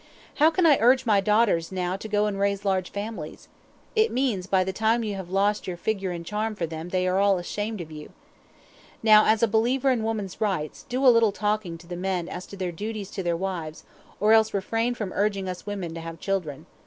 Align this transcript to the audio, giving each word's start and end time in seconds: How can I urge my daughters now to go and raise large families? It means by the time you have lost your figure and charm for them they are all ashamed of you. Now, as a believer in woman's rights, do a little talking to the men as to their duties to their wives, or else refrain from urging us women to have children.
How 0.37 0.49
can 0.49 0.65
I 0.65 0.79
urge 0.81 1.05
my 1.05 1.21
daughters 1.21 1.71
now 1.71 1.95
to 1.95 2.07
go 2.07 2.25
and 2.25 2.39
raise 2.39 2.65
large 2.65 2.89
families? 2.91 3.47
It 3.95 4.11
means 4.11 4.47
by 4.47 4.63
the 4.63 4.73
time 4.73 5.03
you 5.03 5.13
have 5.13 5.29
lost 5.29 5.67
your 5.67 5.77
figure 5.77 6.09
and 6.09 6.25
charm 6.25 6.55
for 6.55 6.65
them 6.65 6.89
they 6.89 7.07
are 7.07 7.19
all 7.19 7.37
ashamed 7.37 7.81
of 7.81 7.91
you. 7.91 8.11
Now, 9.03 9.27
as 9.27 9.43
a 9.43 9.47
believer 9.47 9.91
in 9.91 10.01
woman's 10.01 10.41
rights, 10.41 10.85
do 10.89 11.05
a 11.05 11.09
little 11.13 11.31
talking 11.31 11.77
to 11.77 11.85
the 11.85 11.95
men 11.95 12.27
as 12.27 12.47
to 12.47 12.57
their 12.57 12.71
duties 12.71 13.11
to 13.11 13.21
their 13.21 13.37
wives, 13.37 13.83
or 14.19 14.33
else 14.33 14.55
refrain 14.55 14.95
from 14.95 15.13
urging 15.13 15.47
us 15.47 15.67
women 15.67 15.93
to 15.93 16.01
have 16.01 16.19
children. 16.19 16.65